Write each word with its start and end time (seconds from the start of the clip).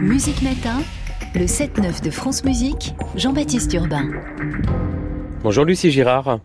Musique 0.00 0.42
Matin, 0.42 0.80
le 1.34 1.44
7-9 1.44 2.02
de 2.02 2.10
France 2.10 2.44
Musique, 2.44 2.94
Jean-Baptiste 3.16 3.72
Urbain. 3.74 4.08
Bonjour 5.42 5.64
Lucie 5.64 5.90
Girard. 5.90 6.38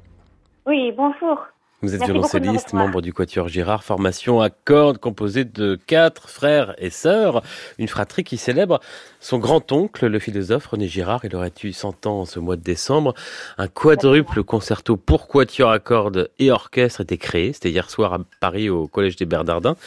Oui, 0.65 0.91
bonjour. 0.95 1.37
Vous 1.81 1.93
êtes 1.93 2.01
Merci 2.01 2.11
violoncelliste, 2.11 2.73
membre 2.73 3.01
du 3.01 3.13
Quatuor 3.13 3.47
Girard, 3.47 3.85
formation 3.85 4.41
à 4.41 4.49
cordes 4.49 4.97
composée 4.97 5.45
de 5.45 5.79
quatre 5.87 6.27
frères 6.27 6.75
et 6.77 6.89
sœurs, 6.89 7.41
une 7.77 7.87
fratrie 7.87 8.25
qui 8.25 8.35
célèbre 8.35 8.81
son 9.21 9.37
grand-oncle, 9.37 10.07
le 10.07 10.19
philosophe 10.19 10.67
René 10.67 10.89
Girard. 10.89 11.21
Il 11.23 11.33
aurait 11.37 11.53
eu 11.63 11.71
100 11.71 12.05
ans 12.05 12.25
ce 12.25 12.37
mois 12.37 12.57
de 12.57 12.61
décembre. 12.61 13.13
Un 13.57 13.69
quadruple 13.69 14.43
concerto 14.43 14.97
pour 14.97 15.29
quatuor 15.29 15.71
à 15.71 15.79
cordes 15.79 16.29
et 16.37 16.51
orchestre 16.51 16.99
était 16.99 17.17
créé. 17.17 17.53
C'était 17.53 17.69
hier 17.69 17.89
soir 17.89 18.13
à 18.13 18.19
Paris 18.41 18.69
au 18.69 18.89
Collège 18.89 19.15
des 19.15 19.25
Bernardins, 19.25 19.77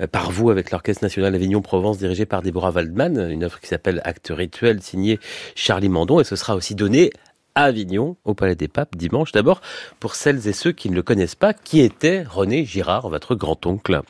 euh, 0.00 0.08
par 0.08 0.32
vous 0.32 0.50
avec 0.50 0.72
l'Orchestre 0.72 1.04
National 1.04 1.32
Avignon-Provence 1.36 1.98
dirigé 1.98 2.26
par 2.26 2.42
Deborah 2.42 2.72
Waldman, 2.72 3.30
une 3.30 3.44
œuvre 3.44 3.60
qui 3.60 3.68
s'appelle 3.68 4.00
Acte 4.04 4.32
Rituel 4.34 4.82
signée 4.82 5.20
Charlie 5.54 5.90
Mandon 5.90 6.18
et 6.18 6.24
ce 6.24 6.34
sera 6.34 6.56
aussi 6.56 6.74
donné 6.74 7.12
Avignon, 7.56 8.16
au 8.24 8.34
Palais 8.34 8.54
des 8.54 8.68
Papes, 8.68 8.94
dimanche. 8.94 9.32
D'abord, 9.32 9.60
pour 9.98 10.14
celles 10.14 10.46
et 10.46 10.52
ceux 10.52 10.72
qui 10.72 10.90
ne 10.90 10.94
le 10.94 11.02
connaissent 11.02 11.34
pas, 11.34 11.52
qui 11.52 11.80
était 11.80 12.22
René 12.22 12.64
Girard, 12.64 13.08
votre 13.08 13.34
grand-oncle? 13.34 14.02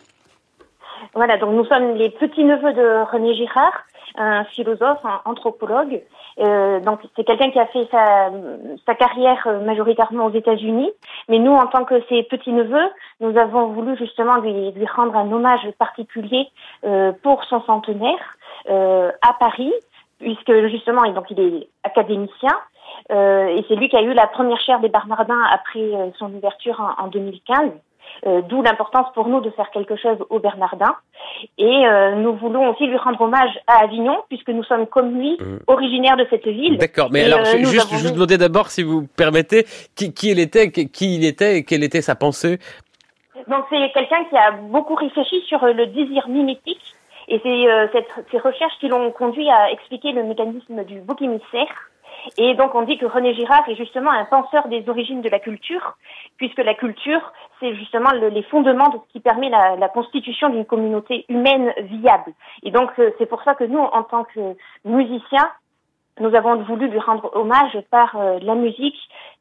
Voilà, 1.15 1.39
donc 1.39 1.55
nous 1.55 1.65
sommes 1.65 1.95
les 1.95 2.11
petits-neveux 2.11 2.75
de 2.75 3.11
René 3.11 3.35
Girard, 3.35 3.73
un 4.17 4.45
philosophe, 4.45 4.99
un 5.05 5.21
anthropologue. 5.25 6.03
Euh, 6.39 6.81
donc 6.81 7.01
c'est 7.17 7.25
quelqu'un 7.25 7.51
qui 7.51 7.59
a 7.59 7.67
fait 7.67 7.89
sa, 7.91 8.95
carrière 8.95 9.43
euh, 9.47 9.65
majoritairement 9.65 10.27
aux 10.27 10.33
États-Unis, 10.33 10.91
mais 11.29 11.39
nous, 11.39 11.53
en 11.53 11.67
tant 11.67 11.85
que 11.85 12.03
ses 12.09 12.23
petits-neveux, 12.25 12.89
nous 13.21 13.39
avons 13.39 13.69
voulu 13.69 13.97
justement 13.97 14.37
lui, 14.39 14.73
rendre 14.95 15.17
un 15.17 15.31
hommage 15.33 15.67
particulier 15.79 16.49
euh, 16.85 17.13
pour 17.23 17.45
son 17.45 17.63
centenaire 17.63 18.37
à 18.69 19.33
Paris, 19.39 19.73
puisque 20.19 20.53
justement, 20.71 21.03
donc 21.13 21.31
il 21.31 21.39
est 21.39 21.69
académicien. 21.85 22.51
Euh, 23.13 23.47
et 23.57 23.65
c'est 23.69 23.77
lui 23.77 23.89
qui 23.89 23.97
a 23.97 24.03
eu 24.03 24.13
la 24.15 24.27
première 24.27 24.61
chaire 24.61 24.81
des 24.81 24.89
Bernardins 24.89 25.43
après 25.53 25.79
euh, 25.81 26.11
son 26.19 26.33
ouverture 26.35 26.81
en, 26.99 27.05
en 27.05 27.09
2015. 27.09 27.71
Euh, 28.27 28.41
D'où 28.43 28.63
l'importance 28.63 29.09
pour 29.15 29.29
nous 29.29 29.41
de 29.41 29.51
faire 29.51 29.71
quelque 29.71 29.95
chose 29.97 30.17
aux 30.31 30.39
Bernardins. 30.39 30.95
Et 31.59 31.87
euh, 31.87 32.15
nous 32.15 32.35
voulons 32.35 32.71
aussi 32.71 32.87
lui 32.87 32.97
rendre 32.97 33.21
hommage 33.21 33.51
à 33.67 33.83
Avignon, 33.85 34.17
puisque 34.29 34.49
nous 34.49 34.65
sommes 34.65 34.87
comme 34.87 35.19
lui, 35.19 35.37
Mm. 35.39 35.59
originaires 35.67 36.17
de 36.17 36.27
cette 36.31 36.47
ville. 36.47 36.79
D'accord, 36.79 37.09
mais 37.13 37.21
Et, 37.23 37.25
alors, 37.25 37.41
euh, 37.41 37.59
juste, 37.59 37.93
avons 37.93 37.97
je 37.99 38.09
vous 38.09 38.15
demandais 38.15 38.39
d'abord, 38.39 38.69
si 38.69 38.83
vous 38.83 39.07
permettez, 39.17 39.67
qui, 39.97 40.15
qui 40.15 40.31
il 40.31 40.39
était, 40.41 40.71
qui, 40.71 41.17
il 41.17 41.25
était 41.27 41.59
et 41.59 41.65
quelle 41.65 41.85
était 41.85 42.01
sa 42.01 42.15
pensée? 42.15 42.59
Donc 43.49 43.65
c'est 43.71 43.91
quelqu'un 43.93 44.25
qui 44.31 44.37
a 44.37 44.51
beaucoup 44.53 44.95
réfléchi 44.95 45.41
sur 45.43 45.65
le 45.67 45.87
désir 45.87 46.29
mimétique. 46.29 46.81
Et 47.29 47.41
c'est 47.43 47.69
euh, 47.71 47.87
cette- 47.93 48.27
ces 48.31 48.39
recherches 48.39 48.79
qui 48.81 48.89
l'ont 48.89 49.11
conduit 49.11 49.51
à 49.51 49.71
expliquer 49.73 50.13
le 50.13 50.23
mécanisme 50.23 50.85
du 50.85 51.01
bouc 51.01 51.21
émissaire. 51.21 51.69
Et 52.39 52.55
donc 52.55 52.75
on 52.75 52.83
dit 52.83 52.99
que 52.99 53.07
René 53.07 53.35
Girard 53.35 53.69
est 53.69 53.77
justement 53.77 54.11
un 54.11 54.25
penseur 54.25 54.69
des 54.69 54.89
origines 54.89 55.23
de 55.23 55.29
la 55.29 55.39
culture, 55.39 55.97
puisque 56.37 56.59
la 56.59 56.75
culture, 56.75 57.33
c'est 57.61 57.75
justement 57.75 58.11
le- 58.13 58.29
les 58.29 58.43
fondements 58.45 58.89
de 58.89 58.99
ce 58.99 59.13
qui 59.13 59.21
permet 59.21 59.49
la, 59.49 59.77
la 59.77 59.89
constitution 59.89 60.49
d'une 60.51 60.65
communauté 60.67 61.25
humaine 61.29 61.73
viable. 61.79 62.33
Et 62.63 62.71
donc 62.71 62.91
euh, 62.99 63.11
c'est 63.19 63.27
pour 63.27 63.43
ça 63.43 63.55
que 63.55 63.65
nous, 63.65 63.79
en 63.81 64.03
tant 64.03 64.25
que 64.25 64.57
musiciens, 64.85 65.49
nous 66.19 66.35
avons 66.35 66.57
voulu 66.63 66.89
lui 66.89 66.99
rendre 66.99 67.31
hommage 67.35 67.79
par 67.91 68.17
euh, 68.17 68.39
la 68.43 68.55
musique 68.55 68.97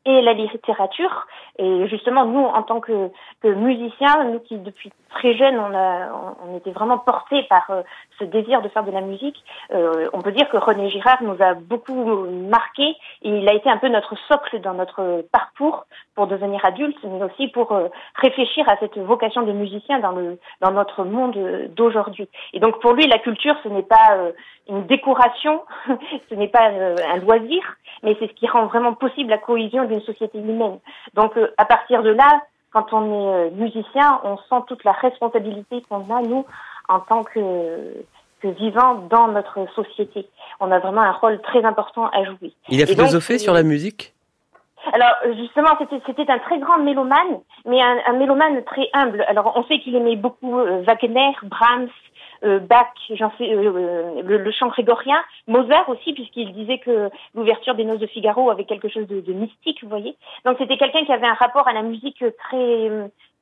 et 0.05 0.21
la 0.21 0.33
littérature. 0.33 1.27
Et 1.57 1.87
justement, 1.87 2.25
nous, 2.25 2.43
en 2.43 2.63
tant 2.63 2.79
que, 2.79 3.09
que 3.41 3.47
musiciens, 3.47 4.25
nous 4.25 4.39
qui 4.39 4.57
depuis 4.57 4.91
très 5.09 5.35
jeunes, 5.35 5.57
on, 5.57 5.73
a, 5.73 6.09
on, 6.45 6.57
était 6.57 6.71
vraiment 6.71 6.97
portés 6.97 7.43
par 7.43 7.69
euh, 7.69 7.81
ce 8.19 8.25
désir 8.25 8.61
de 8.61 8.67
faire 8.69 8.83
de 8.83 8.91
la 8.91 9.01
musique, 9.01 9.43
euh, 9.73 10.09
on 10.13 10.21
peut 10.21 10.31
dire 10.31 10.49
que 10.49 10.57
René 10.57 10.89
Girard 10.89 11.23
nous 11.23 11.41
a 11.41 11.53
beaucoup 11.53 12.25
marqué 12.49 12.95
il 13.21 13.47
a 13.49 13.53
été 13.53 13.69
un 13.69 13.77
peu 13.77 13.87
notre 13.87 14.15
socle 14.27 14.59
dans 14.61 14.73
notre 14.73 15.25
parcours 15.31 15.85
pour 16.15 16.27
devenir 16.27 16.63
adulte, 16.63 16.97
mais 17.03 17.23
aussi 17.23 17.47
pour 17.47 17.71
euh, 17.71 17.87
réfléchir 18.15 18.67
à 18.69 18.77
cette 18.77 18.97
vocation 18.97 19.43
de 19.43 19.51
musicien 19.51 19.99
dans, 19.99 20.11
le, 20.11 20.39
dans 20.61 20.71
notre 20.71 21.03
monde 21.03 21.37
d'aujourd'hui. 21.75 22.29
Et 22.53 22.59
donc 22.59 22.79
pour 22.81 22.93
lui, 22.93 23.07
la 23.07 23.19
culture, 23.19 23.55
ce 23.63 23.69
n'est 23.69 23.83
pas 23.83 24.13
euh, 24.13 24.31
une 24.69 24.85
décoration, 24.85 25.61
ce 26.29 26.35
n'est 26.35 26.47
pas 26.47 26.67
un 26.67 27.17
loisir, 27.17 27.61
mais 28.03 28.15
c'est 28.19 28.27
ce 28.27 28.33
qui 28.33 28.47
rend 28.47 28.65
vraiment 28.67 28.93
possible 28.93 29.29
la 29.29 29.37
cohésion 29.37 29.85
d'une 29.95 30.05
société 30.05 30.39
humaine. 30.39 30.79
Donc 31.13 31.37
euh, 31.37 31.53
à 31.57 31.65
partir 31.65 32.03
de 32.03 32.09
là, 32.09 32.41
quand 32.71 32.91
on 32.91 33.03
est 33.05 33.33
euh, 33.33 33.49
musicien, 33.51 34.19
on 34.23 34.37
sent 34.37 34.65
toute 34.67 34.83
la 34.83 34.91
responsabilité 34.91 35.83
qu'on 35.89 36.09
a, 36.13 36.21
nous, 36.21 36.45
en 36.89 36.99
tant 36.99 37.23
que, 37.23 37.39
que 38.41 38.47
vivants 38.47 38.95
dans 39.09 39.29
notre 39.29 39.65
société. 39.73 40.27
On 40.59 40.71
a 40.71 40.79
vraiment 40.79 41.01
un 41.01 41.13
rôle 41.13 41.41
très 41.41 41.63
important 41.63 42.07
à 42.07 42.23
jouer. 42.25 42.53
Il 42.69 42.81
a 42.81 42.85
donc, 42.85 42.95
philosophé 42.95 43.37
sur 43.39 43.53
la 43.53 43.63
musique? 43.63 44.13
Alors 44.93 45.15
justement, 45.37 45.71
c'était 45.79 46.01
c'était 46.05 46.29
un 46.29 46.37
très 46.39 46.59
grand 46.59 46.77
mélomane, 46.79 47.39
mais 47.65 47.81
un, 47.81 47.97
un 48.05 48.13
mélomane 48.13 48.63
très 48.65 48.87
humble. 48.93 49.25
Alors 49.27 49.53
on 49.55 49.63
sait 49.63 49.79
qu'il 49.79 49.95
aimait 49.95 50.15
beaucoup 50.15 50.59
euh, 50.59 50.83
Wagner, 50.83 51.31
Brahms, 51.43 51.89
euh, 52.43 52.59
Bach, 52.59 52.87
j'en 53.09 53.31
euh, 53.41 53.41
euh, 53.41 54.21
le, 54.23 54.37
le 54.37 54.51
chant 54.51 54.67
grégorien, 54.67 55.23
Mozart 55.47 55.87
aussi, 55.89 56.13
puisqu'il 56.13 56.53
disait 56.53 56.79
que 56.79 57.09
l'ouverture 57.33 57.75
des 57.75 57.85
Noces 57.85 57.99
de 57.99 58.07
Figaro 58.07 58.49
avait 58.49 58.65
quelque 58.65 58.89
chose 58.89 59.07
de, 59.07 59.21
de 59.21 59.33
mystique, 59.33 59.83
vous 59.83 59.89
voyez. 59.89 60.15
Donc 60.45 60.57
c'était 60.57 60.77
quelqu'un 60.77 61.05
qui 61.05 61.11
avait 61.11 61.27
un 61.27 61.33
rapport 61.33 61.67
à 61.67 61.73
la 61.73 61.81
musique 61.81 62.23
très 62.37 62.89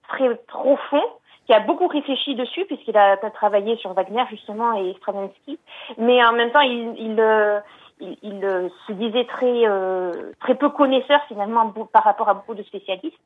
très 0.09 0.35
profond, 0.47 1.03
qui 1.45 1.53
a 1.53 1.59
beaucoup 1.59 1.87
réfléchi 1.87 2.35
dessus, 2.35 2.65
puisqu'il 2.65 2.97
a, 2.97 3.17
travaillé 3.17 3.75
sur 3.77 3.93
Wagner 3.93 4.23
justement 4.29 4.73
et 4.73 4.93
Stravinsky, 4.97 5.59
mais 5.97 6.23
en 6.23 6.33
même 6.33 6.51
temps 6.51 6.61
il, 6.61 6.93
il 6.97 7.19
euh, 7.19 7.59
il, 7.99 8.17
il, 8.21 8.43
euh, 8.43 8.69
se 8.87 8.93
disait 8.93 9.25
très 9.25 9.67
euh, 9.67 10.11
très 10.39 10.55
peu 10.55 10.69
connaisseur 10.69 11.21
finalement 11.27 11.71
par 11.91 12.03
rapport 12.03 12.29
à 12.29 12.33
beaucoup 12.33 12.55
de 12.55 12.63
spécialistes 12.63 13.17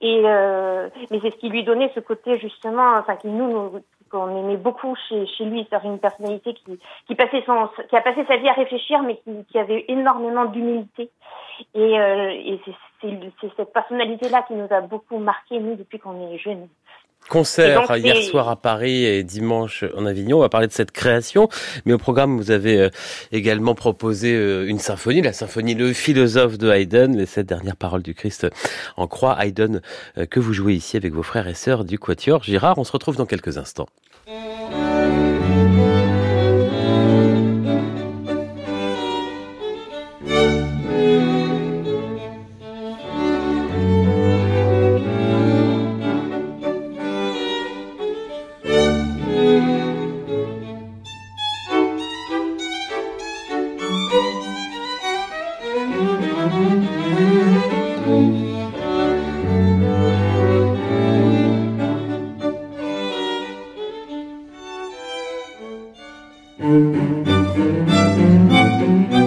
et 0.00 0.22
euh, 0.24 0.88
mais 1.10 1.20
c'est 1.20 1.30
ce 1.30 1.36
qui 1.36 1.48
lui 1.48 1.62
donnait 1.62 1.90
ce 1.94 2.00
côté 2.00 2.38
justement 2.38 2.94
enfin 2.98 3.16
qui 3.16 3.28
nous, 3.28 3.50
nous 3.50 3.80
qu'on 4.14 4.36
aimait 4.36 4.56
beaucoup 4.56 4.94
chez 5.08 5.26
chez 5.26 5.44
lui 5.44 5.66
c'est 5.68 5.84
une 5.84 5.98
personnalité 5.98 6.54
qui 6.54 6.78
qui 7.06 7.14
passait 7.16 7.42
son 7.44 7.68
qui 7.88 7.96
a 7.96 8.00
passé 8.00 8.24
sa 8.26 8.36
vie 8.36 8.48
à 8.48 8.52
réfléchir 8.52 9.02
mais 9.02 9.16
qui, 9.16 9.44
qui 9.50 9.58
avait 9.58 9.84
énormément 9.88 10.44
d'humilité. 10.44 11.10
Et, 11.74 12.00
euh, 12.00 12.30
et 12.30 12.60
c'est 13.00 13.50
cette 13.56 13.72
personnalité 13.72 14.28
là 14.28 14.42
qui 14.42 14.54
nous 14.54 14.68
a 14.70 14.80
beaucoup 14.80 15.18
marqué 15.18 15.58
nous 15.58 15.74
depuis 15.76 15.98
qu'on 15.98 16.30
est 16.30 16.38
jeunes 16.38 16.68
Concert 17.28 17.88
donc, 17.88 17.98
hier 17.98 18.22
soir 18.22 18.48
à 18.48 18.56
Paris 18.56 19.04
et 19.04 19.22
dimanche 19.22 19.84
en 19.96 20.04
Avignon. 20.06 20.38
On 20.38 20.40
va 20.40 20.48
parler 20.48 20.66
de 20.66 20.72
cette 20.72 20.90
création. 20.90 21.48
Mais 21.84 21.92
au 21.92 21.98
programme, 21.98 22.36
vous 22.36 22.50
avez 22.50 22.78
euh, 22.78 22.90
également 23.32 23.74
proposé 23.74 24.34
euh, 24.34 24.68
une 24.68 24.78
symphonie, 24.78 25.22
la 25.22 25.32
symphonie 25.32 25.74
Le 25.74 25.92
philosophe 25.92 26.58
de 26.58 26.70
Haydn, 26.70 27.16
les 27.16 27.26
sept 27.26 27.46
dernières 27.46 27.76
paroles 27.76 28.02
du 28.02 28.14
Christ 28.14 28.46
en 28.96 29.06
croix. 29.06 29.36
Haydn, 29.42 29.80
euh, 30.18 30.26
que 30.26 30.38
vous 30.38 30.52
jouez 30.52 30.74
ici 30.74 30.96
avec 30.96 31.12
vos 31.12 31.22
frères 31.22 31.48
et 31.48 31.54
sœurs 31.54 31.84
du 31.84 31.98
Quatuor 31.98 32.42
Girard. 32.42 32.78
On 32.78 32.84
se 32.84 32.92
retrouve 32.92 33.16
dans 33.16 33.26
quelques 33.26 33.56
instants. 33.56 33.88
Thank 66.56 66.96
you. 69.12 69.23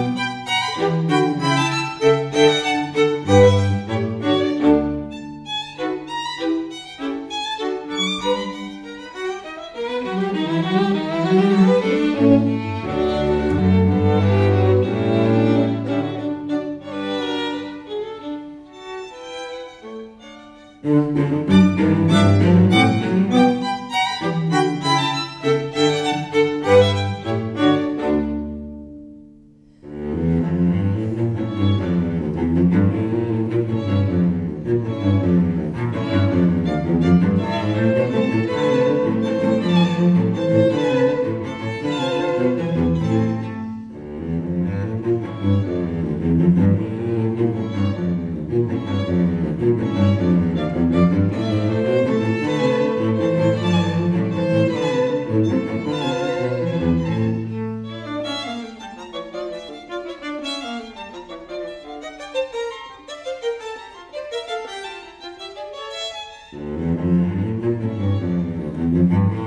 Mm-hmm. 68.98 69.38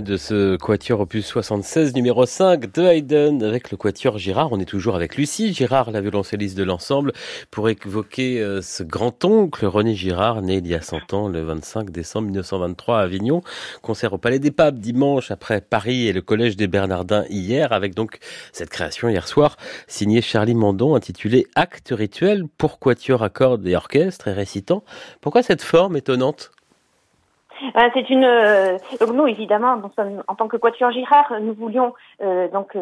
De 0.00 0.16
ce 0.16 0.56
quatuor 0.56 1.00
opus 1.00 1.26
76 1.26 1.94
numéro 1.94 2.24
5 2.24 2.72
de 2.72 2.82
Haydn 2.82 3.42
avec 3.42 3.70
le 3.70 3.76
quatuor 3.76 4.16
Girard. 4.16 4.50
On 4.50 4.58
est 4.58 4.64
toujours 4.64 4.96
avec 4.96 5.16
Lucie 5.16 5.52
Girard, 5.52 5.90
la 5.90 6.00
violoncelliste 6.00 6.56
de 6.56 6.62
l'ensemble, 6.62 7.12
pour 7.50 7.68
évoquer 7.68 8.40
euh, 8.40 8.62
ce 8.62 8.84
grand-oncle 8.84 9.66
René 9.66 9.94
Girard, 9.94 10.40
né 10.40 10.56
il 10.56 10.66
y 10.66 10.74
a 10.74 10.80
100 10.80 11.12
ans, 11.12 11.28
le 11.28 11.42
25 11.42 11.90
décembre 11.90 12.28
1923 12.28 13.00
à 13.00 13.02
Avignon. 13.02 13.42
Concert 13.82 14.14
au 14.14 14.18
Palais 14.18 14.38
des 14.38 14.50
Papes 14.50 14.78
dimanche 14.78 15.30
après 15.30 15.60
Paris 15.60 16.06
et 16.06 16.14
le 16.14 16.22
Collège 16.22 16.56
des 16.56 16.68
Bernardins 16.68 17.26
hier, 17.28 17.72
avec 17.72 17.94
donc 17.94 18.18
cette 18.52 18.70
création 18.70 19.10
hier 19.10 19.28
soir 19.28 19.58
signée 19.88 20.22
Charlie 20.22 20.54
Mandon 20.54 20.94
intitulée 20.94 21.46
Acte 21.54 21.92
rituel 21.94 22.44
pour 22.56 22.78
quatuor 22.78 23.22
à 23.22 23.28
cordes 23.28 23.66
et 23.66 23.76
orchestre 23.76 24.28
et 24.28 24.32
récitant. 24.32 24.84
Pourquoi 25.20 25.42
cette 25.42 25.60
forme 25.60 25.96
étonnante? 25.96 26.50
C'est 27.94 28.10
une. 28.10 28.24
Euh, 28.24 28.78
nous, 29.12 29.26
évidemment, 29.26 29.80
en 30.28 30.34
tant 30.34 30.48
que 30.48 30.56
Quatuor 30.56 30.90
Girard, 30.92 31.32
nous 31.40 31.54
voulions 31.54 31.94
euh, 32.22 32.48
donc 32.48 32.76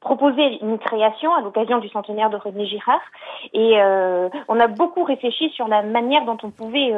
proposer 0.00 0.58
une 0.62 0.78
création 0.78 1.34
à 1.34 1.40
l'occasion 1.40 1.78
du 1.78 1.88
centenaire 1.88 2.30
de 2.30 2.36
René 2.36 2.66
Girard 2.66 3.00
et 3.52 3.74
on 4.46 4.60
a 4.60 4.66
beaucoup 4.68 5.02
réfléchi 5.02 5.50
sur 5.50 5.66
la 5.66 5.82
manière 5.82 6.24
dont 6.24 6.38
on 6.44 6.50
pouvait 6.50 6.94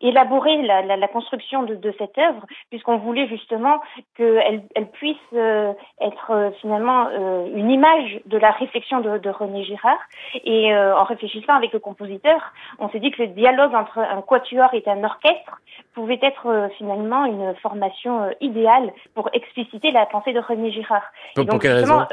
élaborer 0.00 0.62
la, 0.62 0.82
la, 0.82 0.96
la 0.96 1.08
construction 1.08 1.62
de, 1.62 1.74
de, 1.74 1.94
cette 1.98 2.16
œuvre, 2.18 2.44
puisqu'on 2.70 2.98
voulait 2.98 3.28
justement 3.28 3.80
qu'elle 4.16 4.62
elle 4.74 4.90
puisse 4.90 5.16
euh, 5.32 5.72
être 6.00 6.30
euh, 6.30 6.50
finalement 6.60 7.06
euh, 7.08 7.46
une 7.54 7.70
image 7.70 8.20
de 8.26 8.36
la 8.38 8.50
réflexion 8.50 9.00
de, 9.00 9.18
de 9.18 9.30
René 9.30 9.64
Girard. 9.64 9.98
Et 10.44 10.74
en 10.74 11.04
réfléchissant 11.04 11.54
avec 11.54 11.72
le 11.72 11.78
compositeur, 11.78 12.52
on 12.78 12.88
s'est 12.90 13.00
dit 13.00 13.10
que 13.10 13.22
le 13.22 13.28
dialogue 13.28 13.74
entre 13.74 13.98
un 13.98 14.22
quatuor 14.22 14.72
et 14.74 14.82
un 14.86 15.02
orchestre 15.04 15.60
pouvait 15.94 16.18
être 16.22 16.68
finalement 16.76 17.24
une 17.24 17.54
formation 17.56 18.30
idéale 18.40 18.92
pour 19.14 19.30
expliciter 19.32 19.90
la 19.90 20.06
pensée 20.06 20.32
de 20.32 20.40
René 20.40 20.70
Girard. 20.72 21.04
Pour, 21.34 21.46
pour 21.46 21.58
quelle 21.58 21.72
raison? 21.72 22.06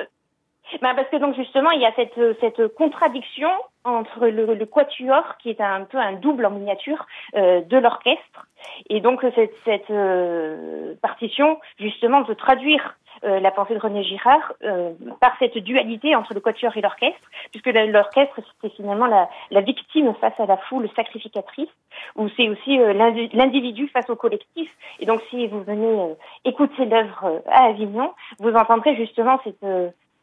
Ben 0.82 0.96
parce 0.96 1.10
que 1.10 1.18
donc 1.18 1.36
justement 1.36 1.72
il 1.72 1.82
y 1.82 1.86
a 1.86 1.94
cette 1.96 2.20
cette 2.40 2.68
contradiction 2.76 3.50
entre 3.84 4.28
le, 4.28 4.54
le 4.54 4.66
quatuor 4.66 5.38
qui 5.40 5.50
est 5.50 5.62
un 5.62 5.86
peu 5.86 5.98
un 5.98 6.14
double 6.14 6.46
en 6.46 6.52
miniature 6.52 7.06
euh, 7.36 7.62
de 7.62 7.78
l'orchestre 7.78 8.48
et 8.90 9.02
donc 9.02 9.22
cette 9.36 9.54
cette 9.66 9.90
euh, 9.90 10.94
partition 11.02 11.60
justement 11.80 12.24
veut 12.24 12.36
traduire 12.36 12.96
euh, 13.24 13.40
la 13.40 13.52
pensée 13.52 13.76
de 13.76 13.80
René 13.80 14.04
Girard 14.04 14.54
euh, 14.64 14.94
par 15.20 15.34
cette 15.38 15.58
dualité 15.58 16.16
entre 16.16 16.34
le 16.34 16.40
quatuor 16.40 16.76
et 16.76 16.82
l'orchestre 16.82 17.30
puisque 17.52 17.68
l'orchestre 17.68 18.40
c'était 18.54 18.74
finalement 18.76 19.06
la, 19.06 19.30
la 19.52 19.62
victime 19.62 20.14
face 20.20 20.40
à 20.40 20.46
la 20.46 20.58
foule 20.58 20.90
sacrificatrice 20.96 21.70
ou 22.16 22.30
c'est 22.30 22.50
aussi 22.50 22.80
euh, 22.80 22.94
l'individu 22.94 23.88
face 23.90 24.10
au 24.10 24.16
collectif. 24.16 24.72
Et 25.00 25.06
donc 25.06 25.22
si 25.30 25.48
vous 25.48 25.62
venez 25.62 26.16
écouter 26.46 26.86
l'œuvre 26.86 27.44
à 27.48 27.66
Avignon 27.66 28.12
vous 28.40 28.54
entendrez 28.54 28.96
justement 28.96 29.40
cette 29.44 29.64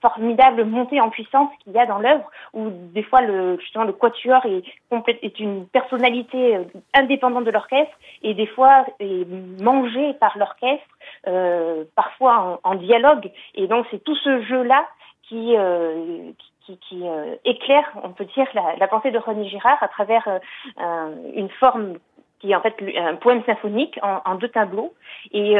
formidable 0.00 0.64
montée 0.64 1.00
en 1.00 1.10
puissance 1.10 1.50
qu'il 1.62 1.72
y 1.72 1.78
a 1.78 1.86
dans 1.86 1.98
l'œuvre, 1.98 2.30
où 2.54 2.68
des 2.70 3.02
fois 3.02 3.20
le 3.20 3.58
justement 3.60 3.84
le 3.84 3.92
quatuor 3.92 4.44
est 4.46 4.62
est 5.22 5.40
une 5.40 5.66
personnalité 5.66 6.56
euh, 6.56 6.64
indépendante 6.94 7.44
de 7.44 7.50
l'orchestre 7.50 7.96
et 8.22 8.34
des 8.34 8.46
fois 8.46 8.86
est 9.00 9.26
mangé 9.62 10.14
par 10.14 10.38
l'orchestre, 10.38 10.86
euh, 11.26 11.84
parfois 11.96 12.60
en, 12.64 12.70
en, 12.70 12.74
dialogue. 12.76 13.30
Et 13.54 13.66
donc 13.66 13.86
c'est 13.90 14.02
tout 14.02 14.16
ce 14.16 14.42
jeu 14.42 14.62
là 14.62 14.86
qui 15.28 15.56
euh, 15.56 16.32
qui, 16.64 16.78
qui 16.78 17.08
euh, 17.08 17.36
éclaire, 17.44 17.90
on 18.02 18.10
peut 18.10 18.26
dire, 18.36 18.46
la, 18.54 18.76
la, 18.76 18.88
pensée 18.88 19.10
de 19.10 19.18
René 19.18 19.48
Girard 19.48 19.82
à 19.82 19.88
travers 19.88 20.26
euh, 20.28 21.14
une 21.34 21.48
forme 21.48 21.94
qui 22.40 22.52
est 22.52 22.54
en 22.54 22.60
fait 22.60 22.76
un 22.96 23.16
poème 23.16 23.42
symphonique 23.44 23.98
en, 24.02 24.20
en 24.24 24.36
deux 24.36 24.48
tableaux. 24.48 24.94
Et 25.32 25.56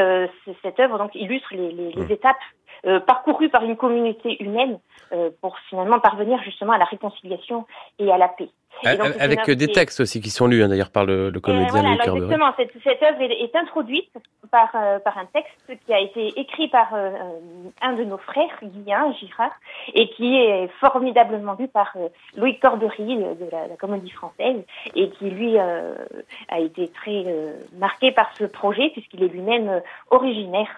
cette 0.61 0.79
œuvre 0.79 0.97
donc 0.97 1.13
illustre 1.13 1.49
les, 1.51 1.71
les, 1.71 1.91
les 1.91 2.05
mmh. 2.05 2.11
étapes 2.11 2.37
euh, 2.85 2.99
parcouru 2.99 3.49
par 3.49 3.63
une 3.63 3.75
communauté 3.75 4.41
humaine 4.43 4.79
euh, 5.11 5.29
pour 5.41 5.57
finalement 5.69 5.99
parvenir 5.99 6.41
justement 6.43 6.73
à 6.73 6.77
la 6.77 6.85
réconciliation 6.85 7.65
et 7.97 8.11
à 8.11 8.17
la 8.17 8.27
paix. 8.27 8.49
Avec 8.85 9.49
des 9.49 9.67
textes 9.67 9.99
aussi 9.99 10.21
qui 10.21 10.29
sont 10.29 10.47
lus 10.47 10.63
hein, 10.63 10.69
d'ailleurs 10.69 10.91
par 10.91 11.05
le, 11.05 11.29
le 11.29 11.39
comédien 11.39 11.67
voilà, 11.69 12.01
alors 12.01 12.15
Exactement, 12.15 12.53
cette, 12.55 12.71
cette 12.83 13.03
œuvre 13.03 13.21
est, 13.21 13.41
est 13.41 13.55
introduite 13.55 14.09
par, 14.51 14.69
euh, 14.75 14.99
par 14.99 15.17
un 15.17 15.25
texte 15.25 15.77
qui 15.85 15.93
a 15.93 15.99
été 15.99 16.39
écrit 16.39 16.67
par 16.69 16.93
euh, 16.93 17.11
un 17.81 17.93
de 17.93 18.03
nos 18.03 18.17
frères, 18.17 18.57
Guillain 18.63 19.13
Girard, 19.13 19.51
et 19.93 20.09
qui 20.09 20.37
est 20.37 20.69
formidablement 20.79 21.55
lu 21.59 21.67
par 21.67 21.91
euh, 21.97 22.07
Louis 22.37 22.57
Cordery 22.59 23.17
de 23.17 23.49
la, 23.51 23.67
la, 23.67 23.75
Comédie 23.75 24.11
Française, 24.11 24.63
et 24.95 25.09
qui 25.09 25.29
lui 25.29 25.57
a 25.57 26.59
été 26.59 26.89
très 26.89 27.25
marqué 27.77 28.11
par 28.11 28.35
ce 28.35 28.43
projet 28.43 28.89
puisqu'il 28.89 29.23
est 29.23 29.27
lui-même 29.27 29.81
originaire 30.09 30.69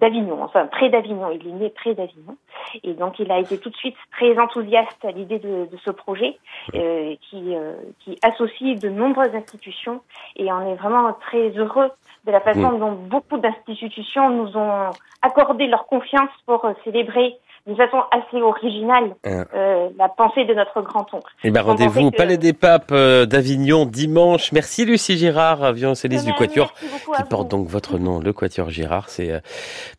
d'Avignon, 0.00 0.42
enfin 0.42 0.66
près 0.66 0.88
d'Avignon, 0.96 1.30
il 1.30 1.46
est 1.46 1.52
né 1.52 1.70
près 1.70 1.94
d'Avignon, 1.94 2.36
et 2.82 2.94
donc 2.94 3.18
il 3.18 3.30
a 3.30 3.38
été 3.38 3.58
tout 3.58 3.70
de 3.70 3.76
suite 3.76 3.96
très 4.12 4.38
enthousiaste 4.38 5.04
à 5.04 5.10
l'idée 5.10 5.38
de, 5.38 5.66
de, 5.70 5.76
ce 5.84 5.90
projet. 5.90 6.38
Euh, 6.74 7.14
qui, 7.30 7.54
euh, 7.54 7.74
qui 8.00 8.18
associe 8.22 8.78
de 8.78 8.88
nombreuses 8.88 9.34
institutions 9.34 10.00
et 10.36 10.50
on 10.52 10.72
est 10.72 10.74
vraiment 10.74 11.12
très 11.12 11.50
heureux 11.50 11.90
de 12.24 12.32
la 12.32 12.40
façon 12.40 12.72
mm. 12.72 12.80
dont 12.80 12.92
beaucoup 12.92 13.38
d'institutions 13.38 14.30
nous 14.30 14.56
ont 14.56 14.90
accordé 15.22 15.66
leur 15.66 15.86
confiance 15.86 16.30
pour 16.46 16.64
euh, 16.64 16.72
célébrer 16.84 17.36
d'une 17.66 17.76
façon 17.76 17.98
assez 18.12 18.40
originale 18.40 19.16
ah. 19.24 19.44
euh, 19.54 19.88
la 19.98 20.08
pensée 20.08 20.44
de 20.44 20.54
notre 20.54 20.82
grand-oncle. 20.82 21.32
Eh 21.42 21.50
ben 21.50 21.62
rendez-vous 21.62 22.06
au 22.06 22.10
Palais 22.12 22.36
des 22.36 22.52
Papes 22.52 22.92
d'Avignon 22.92 23.86
dimanche. 23.86 24.52
Merci 24.52 24.84
Lucie 24.84 25.16
Girard, 25.16 25.72
violoncelliste 25.72 26.26
du 26.26 26.32
Quatuor, 26.32 26.72
qui 26.74 27.24
porte 27.28 27.48
donc 27.48 27.66
votre 27.66 27.98
nom, 27.98 28.20
le 28.20 28.32
Quatuor 28.32 28.70
Girard. 28.70 29.08
C'est 29.08 29.42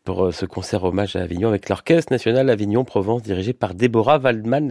pour 0.05 0.33
ce 0.33 0.45
concert 0.45 0.86
hommage 0.87 1.15
à 1.15 1.21
Avignon 1.21 1.49
avec 1.49 1.69
l'Orchestre 1.69 2.11
National 2.11 2.49
Avignon-Provence 2.49 3.21
dirigé 3.21 3.53
par 3.53 3.75
Déborah 3.75 4.17
Waldman. 4.17 4.65